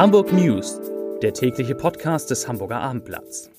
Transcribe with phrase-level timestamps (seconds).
[0.00, 0.80] Hamburg News,
[1.20, 3.50] der tägliche Podcast des Hamburger Abendblatts.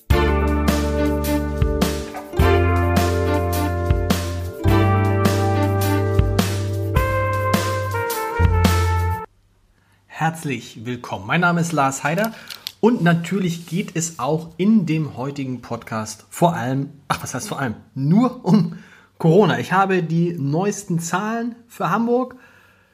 [10.08, 11.28] Herzlich willkommen.
[11.28, 12.34] Mein Name ist Lars Heider
[12.80, 17.60] und natürlich geht es auch in dem heutigen Podcast vor allem, ach was heißt vor
[17.60, 18.78] allem, nur um
[19.18, 19.60] Corona.
[19.60, 22.34] Ich habe die neuesten Zahlen für Hamburg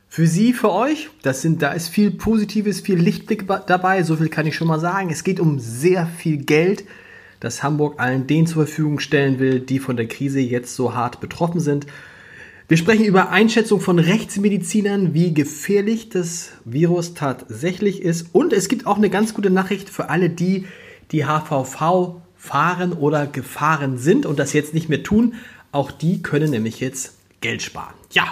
[0.09, 4.29] für Sie, für euch, das sind, da ist viel Positives, viel Lichtblick dabei, so viel
[4.29, 5.11] kann ich schon mal sagen.
[5.11, 6.85] Es geht um sehr viel Geld,
[7.41, 11.21] das Hamburg allen denen zur Verfügung stellen will, die von der Krise jetzt so hart
[11.21, 11.87] betroffen sind.
[12.69, 18.35] Wir sprechen über Einschätzung von Rechtsmedizinern, wie gefährlich das Virus tatsächlich ist.
[18.35, 20.67] Und es gibt auch eine ganz gute Nachricht für alle die,
[21.11, 25.35] die HVV fahren oder gefahren sind und das jetzt nicht mehr tun.
[25.73, 27.95] Auch die können nämlich jetzt Geld sparen.
[28.11, 28.27] Ja,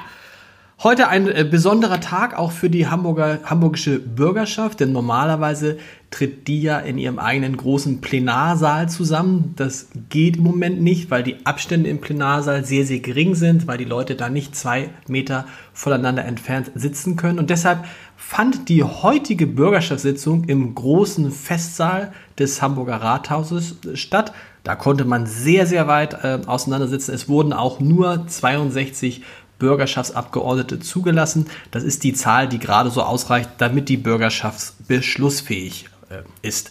[0.83, 5.79] Heute ein äh, besonderer Tag auch für die Hamburger, hamburgische Bürgerschaft, denn normalerweise
[6.11, 9.55] tritt die ja in ihrem eigenen großen Plenarsaal zusammen.
[9.57, 13.79] Das geht im Moment nicht, weil die Abstände im Plenarsaal sehr, sehr gering sind, weil
[13.79, 17.39] die Leute da nicht zwei Meter voneinander entfernt sitzen können.
[17.39, 24.35] Und deshalb fand die heutige Bürgerschaftssitzung im großen Festsaal des Hamburger Rathauses statt.
[24.63, 27.15] Da konnte man sehr, sehr weit äh, auseinandersitzen.
[27.15, 29.23] Es wurden auch nur 62
[29.59, 31.47] Bürgerschaftsabgeordnete zugelassen.
[31.71, 36.71] Das ist die Zahl, die gerade so ausreicht, damit die Bürgerschaft beschlussfähig äh, ist.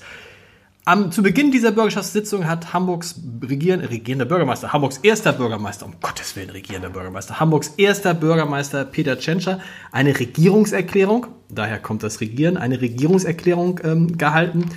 [0.88, 6.36] Am, zu Beginn dieser Bürgerschaftssitzung hat Hamburgs regieren, regierender Bürgermeister, Hamburgs erster Bürgermeister, um Gottes
[6.36, 9.60] Willen regierender Bürgermeister, Hamburgs erster Bürgermeister Peter Tschentscher
[9.92, 14.70] eine Regierungserklärung, daher kommt das Regieren, eine Regierungserklärung ähm, gehalten.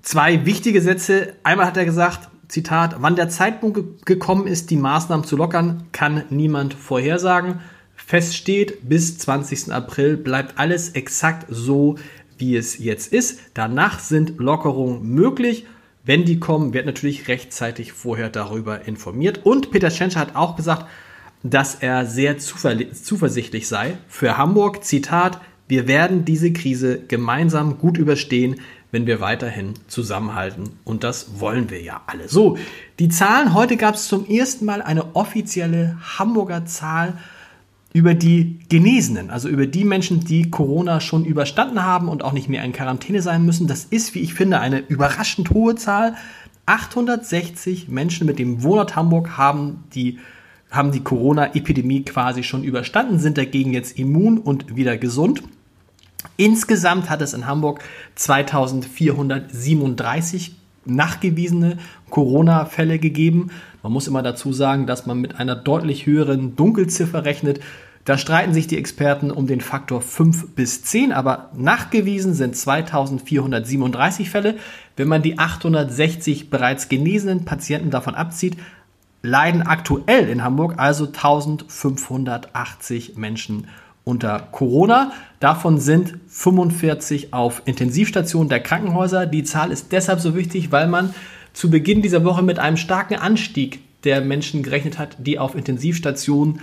[0.00, 1.34] Zwei wichtige Sätze.
[1.42, 5.88] Einmal hat er gesagt, Zitat, wann der Zeitpunkt ge gekommen ist, die Maßnahmen zu lockern,
[5.90, 7.58] kann niemand vorhersagen.
[7.96, 9.72] Fest steht, bis 20.
[9.72, 11.96] April bleibt alles exakt so,
[12.38, 13.40] wie es jetzt ist.
[13.54, 15.66] Danach sind Lockerungen möglich.
[16.04, 19.40] Wenn die kommen, wird natürlich rechtzeitig vorher darüber informiert.
[19.42, 20.86] Und Peter Schenscher hat auch gesagt,
[21.42, 23.96] dass er sehr zuversichtlich sei.
[24.06, 28.60] Für Hamburg, Zitat, wir werden diese Krise gemeinsam gut überstehen
[28.94, 30.70] wenn wir weiterhin zusammenhalten.
[30.84, 32.28] Und das wollen wir ja alle.
[32.28, 32.56] So,
[33.00, 33.52] die Zahlen.
[33.52, 37.18] Heute gab es zum ersten Mal eine offizielle Hamburger Zahl
[37.92, 42.48] über die Genesenen, also über die Menschen, die Corona schon überstanden haben und auch nicht
[42.48, 43.66] mehr in Quarantäne sein müssen.
[43.66, 46.14] Das ist, wie ich finde, eine überraschend hohe Zahl.
[46.66, 50.20] 860 Menschen mit dem Wohnort Hamburg haben die
[50.70, 55.42] haben die Corona-Epidemie quasi schon überstanden, sind dagegen jetzt immun und wieder gesund.
[56.36, 57.78] Insgesamt hat es in Hamburg
[58.16, 61.78] 2437 nachgewiesene
[62.10, 63.50] Corona-Fälle gegeben.
[63.82, 67.60] Man muss immer dazu sagen, dass man mit einer deutlich höheren Dunkelziffer rechnet.
[68.04, 74.28] Da streiten sich die Experten um den Faktor 5 bis 10, aber nachgewiesen sind 2437
[74.28, 74.56] Fälle.
[74.96, 78.58] Wenn man die 860 bereits genesenen Patienten davon abzieht,
[79.22, 83.68] leiden aktuell in Hamburg also 1580 Menschen
[84.04, 85.12] unter Corona.
[85.40, 89.26] Davon sind 45 auf Intensivstationen der Krankenhäuser.
[89.26, 91.14] Die Zahl ist deshalb so wichtig, weil man
[91.52, 96.60] zu Beginn dieser Woche mit einem starken Anstieg der Menschen gerechnet hat, die auf Intensivstationen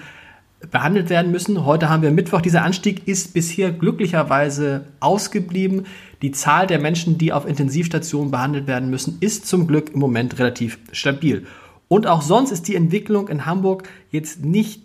[0.70, 1.66] behandelt werden müssen.
[1.66, 2.42] Heute haben wir Mittwoch.
[2.42, 5.88] Dieser Anstieg ist bisher glücklicherweise ausgeblieben.
[6.22, 10.38] Die Zahl der Menschen, die auf Intensivstationen behandelt werden müssen, ist zum Glück im Moment
[10.38, 11.48] relativ stabil.
[11.88, 14.84] Und auch sonst ist die Entwicklung in Hamburg jetzt nicht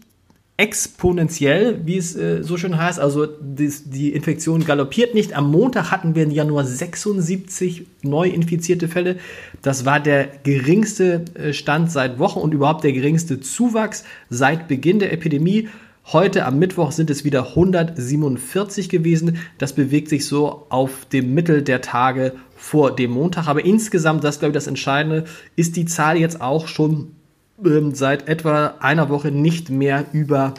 [0.59, 2.99] exponentiell, wie es äh, so schön heißt.
[2.99, 5.35] Also die, die Infektion galoppiert nicht.
[5.35, 9.17] Am Montag hatten wir im Januar 76 neu infizierte Fälle.
[9.61, 14.99] Das war der geringste äh, Stand seit Wochen und überhaupt der geringste Zuwachs seit Beginn
[14.99, 15.69] der Epidemie.
[16.13, 19.39] Heute am Mittwoch sind es wieder 147 gewesen.
[19.59, 23.49] Das bewegt sich so auf dem Mittel der Tage vor dem Montag.
[23.49, 25.25] Aber insgesamt, das glaube ich das Entscheidende,
[25.57, 27.17] ist die Zahl jetzt auch schon
[27.65, 30.55] ähm, seit etwa einer Woche nicht mehr über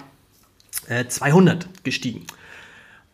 [0.87, 2.25] äh, 200 gestiegen.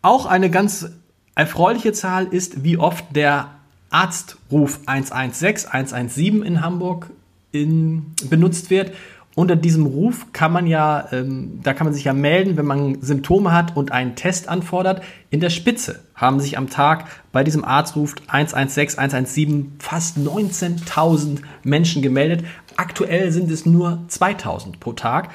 [0.02, 0.90] Auch eine ganz
[1.34, 3.50] erfreuliche Zahl ist, wie oft der
[3.90, 7.10] Arztruf 116, 117 in Hamburg
[7.52, 8.92] in, benutzt wird.
[9.36, 13.02] Unter diesem Ruf kann man ja, ähm, da kann man sich ja melden, wenn man
[13.02, 15.02] Symptome hat und einen Test anfordert.
[15.30, 22.00] In der Spitze haben sich am Tag bei diesem Arztruf 116, 117 fast 19.000 Menschen
[22.00, 22.44] gemeldet.
[22.76, 25.30] Aktuell sind es nur 2000 pro Tag,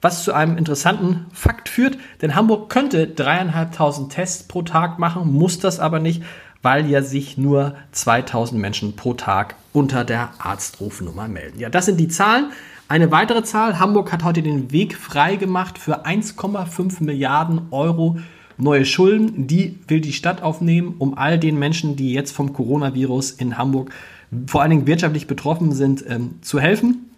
[0.00, 5.60] was zu einem interessanten Fakt führt, denn Hamburg könnte dreieinhalbtausend Tests pro Tag machen, muss
[5.60, 6.22] das aber nicht,
[6.60, 11.58] weil ja sich nur 2000 Menschen pro Tag unter der Arztrufnummer melden.
[11.58, 12.52] Ja, das sind die Zahlen.
[12.88, 18.18] Eine weitere Zahl, Hamburg hat heute den Weg frei gemacht für 1,5 Milliarden Euro
[18.56, 23.32] neue Schulden, die will die Stadt aufnehmen, um all den Menschen, die jetzt vom Coronavirus
[23.32, 23.90] in Hamburg
[24.46, 27.10] vor allen Dingen wirtschaftlich betroffen sind, ähm, zu helfen.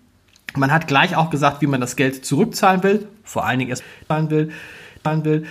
[0.57, 3.85] Man hat gleich auch gesagt, wie man das Geld zurückzahlen will, vor allen Dingen erst
[4.09, 4.51] zahlen will.
[5.03, 5.45] Zahlen will.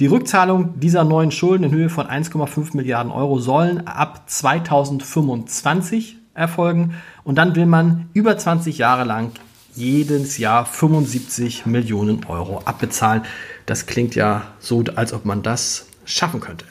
[0.00, 6.94] Die Rückzahlung dieser neuen Schulden in Höhe von 1,5 Milliarden Euro sollen ab 2025 erfolgen
[7.22, 9.30] und dann will man über 20 Jahre lang
[9.76, 13.22] jedes Jahr 75 Millionen Euro abbezahlen.
[13.66, 16.64] Das klingt ja so, als ob man das schaffen könnte.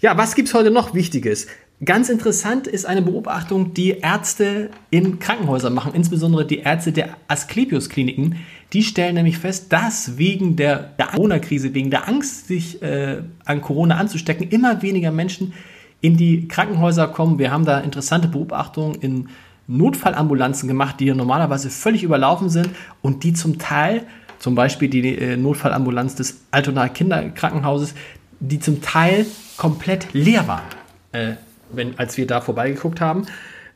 [0.00, 1.46] Ja, was gibt es heute noch Wichtiges?
[1.84, 8.36] Ganz interessant ist eine Beobachtung, die Ärzte in Krankenhäusern machen, insbesondere die Ärzte der Asklepios-Kliniken.
[8.72, 13.96] Die stellen nämlich fest, dass wegen der, Corona-Krise, wegen der Angst, sich äh, an Corona
[13.96, 15.54] anzustecken, immer weniger Menschen
[16.00, 17.40] in die Krankenhäuser kommen.
[17.40, 19.28] Wir haben da interessante Beobachtungen in
[19.66, 22.68] Notfallambulanzen gemacht, die normalerweise völlig überlaufen sind
[23.00, 24.06] und die zum Teil,
[24.42, 27.94] zum Beispiel die äh, Notfallambulanz des Altonaer Kinderkrankenhauses,
[28.40, 29.24] die zum Teil
[29.56, 30.66] komplett leer waren.
[31.12, 31.34] Äh,
[31.72, 33.26] wenn, als wir da vorbeigeguckt haben.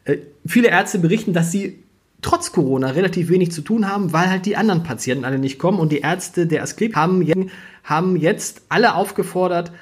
[0.04, 1.82] Äh, viele Ärzte berichten, dass sie
[2.22, 5.78] trotz Corona relativ wenig zu tun haben, weil halt die anderen Patienten alle nicht kommen.
[5.78, 7.50] Und die Ärzte der Asklep haben,
[7.84, 9.72] haben jetzt alle aufgefordert,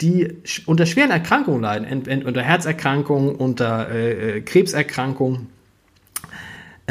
[0.00, 5.48] die unter schweren Erkrankungen leiden, unter Herzerkrankungen, unter äh, äh Krebserkrankungen,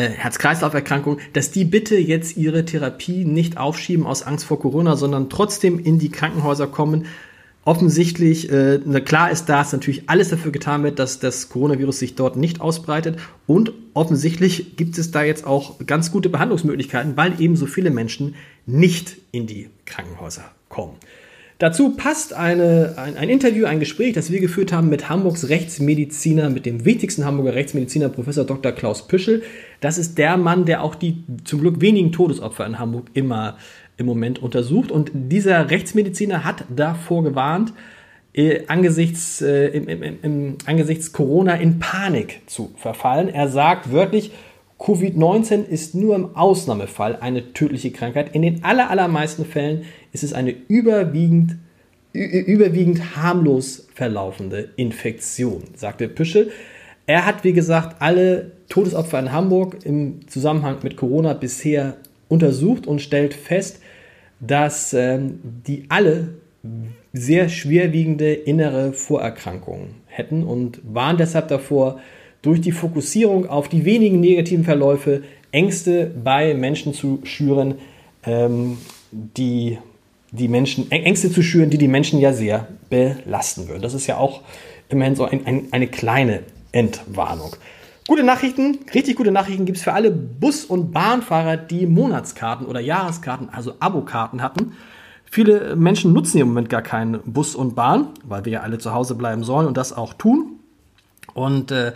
[0.01, 5.29] äh, Herz-Kreislauf-Erkrankungen, dass die bitte jetzt ihre Therapie nicht aufschieben aus Angst vor Corona, sondern
[5.29, 7.05] trotzdem in die Krankenhäuser kommen,
[7.63, 12.35] offensichtlich, äh, klar ist, dass natürlich alles dafür getan wird, dass das Coronavirus sich dort
[12.35, 13.19] nicht ausbreitet.
[13.45, 18.35] Und offensichtlich gibt es da jetzt auch ganz gute Behandlungsmöglichkeiten, weil eben so viele Menschen
[18.65, 20.95] nicht in die Krankenhäuser kommen.
[21.61, 26.49] Dazu passt eine, ein, ein, Interview, ein Gespräch, das wir geführt haben mit Hamburgs Rechtsmediziner,
[26.49, 28.71] mit dem wichtigsten Hamburger Rechtsmediziner, Professor Dr.
[28.71, 29.43] Klaus Püschel.
[29.79, 33.59] Das ist der Mann, der auch die zum Glück wenigen Todesopfer in Hamburg immer
[33.97, 34.89] im Moment untersucht.
[34.89, 37.73] Und dieser Rechtsmediziner hat davor gewarnt,
[38.33, 43.29] äh, angesichts, äh, im, im, im, angesichts Corona in Panik zu verfallen.
[43.29, 44.31] Er sagt wörtlich,
[44.81, 48.33] Covid-19 ist nur im Ausnahmefall eine tödliche Krankheit.
[48.33, 51.57] In den aller, allermeisten Fällen ist es eine überwiegend,
[52.13, 56.51] überwiegend harmlos verlaufende Infektion, sagte Püschel.
[57.05, 61.97] Er hat, wie gesagt, alle Todesopfer in Hamburg im Zusammenhang mit Corona bisher
[62.27, 63.81] untersucht und stellt fest,
[64.39, 66.29] dass ähm, die alle
[67.13, 71.99] sehr schwerwiegende innere Vorerkrankungen hätten und waren deshalb davor,
[72.41, 77.75] durch die Fokussierung auf die wenigen negativen Verläufe Ängste bei Menschen zu schüren,
[78.25, 78.77] ähm,
[79.11, 79.77] die
[80.31, 83.81] die Menschen, Ängste zu schüren, die die Menschen ja sehr belasten würden.
[83.81, 84.41] Das ist ja auch
[84.87, 87.55] immerhin so ein, ein, eine kleine Entwarnung.
[88.07, 92.79] Gute Nachrichten, richtig gute Nachrichten gibt es für alle Bus- und Bahnfahrer, die Monatskarten oder
[92.79, 94.73] Jahreskarten, also Abokarten hatten.
[95.25, 98.93] Viele Menschen nutzen im Moment gar keinen Bus und Bahn, weil wir ja alle zu
[98.93, 100.59] Hause bleiben sollen und das auch tun.
[101.33, 101.93] Und äh,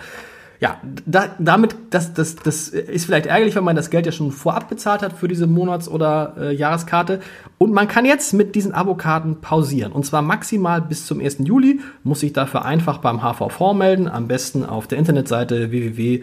[0.59, 4.31] ja, da, damit, das, das, das ist vielleicht ärgerlich, wenn man das Geld ja schon
[4.31, 7.19] vorab bezahlt hat für diese Monats- oder äh, Jahreskarte.
[7.57, 9.91] Und man kann jetzt mit diesen Abokarten pausieren.
[9.91, 11.39] Und zwar maximal bis zum 1.
[11.39, 11.81] Juli.
[12.03, 14.07] Muss sich dafür einfach beim HVV melden.
[14.07, 16.15] Am besten auf der Internetseite www.hvv.de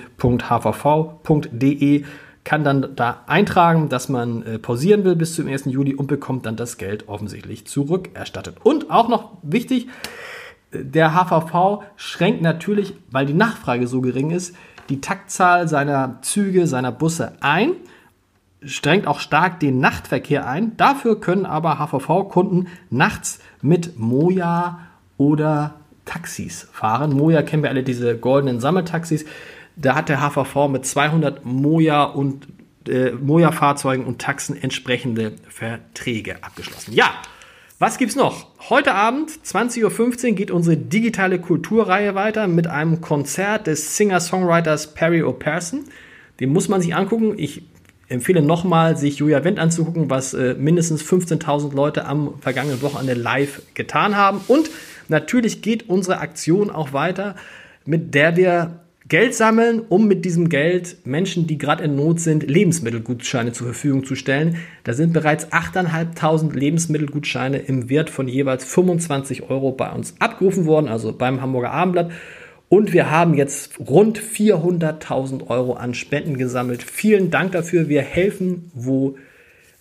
[2.45, 5.67] kann dann da eintragen, dass man äh, pausieren will bis zum 1.
[5.67, 8.57] Juli und bekommt dann das Geld offensichtlich zurückerstattet.
[8.65, 9.89] Und auch noch wichtig,
[10.73, 14.55] der HVV schränkt natürlich, weil die Nachfrage so gering ist,
[14.89, 17.73] die Taktzahl seiner Züge, seiner Busse ein,
[18.65, 20.77] strengt auch stark den Nachtverkehr ein.
[20.77, 24.81] Dafür können aber HVV-Kunden nachts mit Moja
[25.19, 25.75] oder
[26.05, 27.13] Taxis fahren.
[27.13, 29.25] Moja kennen wir alle, diese goldenen Sammeltaxis.
[29.77, 32.47] Da hat der HVV mit 200 Moja und
[32.89, 36.93] äh, Moja-Fahrzeugen und Taxen entsprechende Verträge abgeschlossen.
[36.93, 37.11] Ja,
[37.83, 38.47] was gibt's noch?
[38.71, 45.25] Heute Abend, 20.15 Uhr, geht unsere digitale Kulturreihe weiter mit einem Konzert des Singer-Songwriters Perry
[45.25, 45.87] O'Person.
[46.39, 47.35] Den muss man sich angucken.
[47.39, 47.65] Ich
[48.07, 53.63] empfehle nochmal, sich Julia Wendt anzugucken, was äh, mindestens 15.000 Leute am vergangenen Wochenende live
[53.75, 54.43] getan haben.
[54.47, 54.71] Und
[55.09, 57.35] natürlich geht unsere Aktion auch weiter,
[57.85, 58.82] mit der wir
[59.13, 64.07] Geld sammeln, um mit diesem Geld Menschen, die gerade in Not sind, Lebensmittelgutscheine zur Verfügung
[64.07, 64.57] zu stellen.
[64.85, 70.89] Da sind bereits 8.500 Lebensmittelgutscheine im Wert von jeweils 25 Euro bei uns abgerufen worden,
[70.89, 72.11] also beim Hamburger Abendblatt.
[72.71, 76.83] Und wir haben jetzt rund 400.000 Euro an Spenden gesammelt.
[76.83, 77.91] Vielen Dank dafür.
[77.91, 79.19] Wir helfen, wo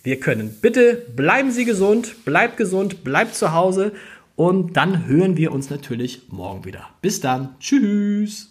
[0.04, 0.58] wir können.
[0.62, 3.94] Bitte bleiben Sie gesund, bleibt gesund, bleibt zu Hause
[4.36, 6.90] und dann hören wir uns natürlich morgen wieder.
[7.02, 7.56] Bis dann.
[7.62, 8.51] Tschüss.